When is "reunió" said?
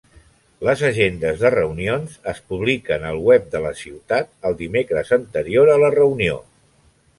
6.01-6.43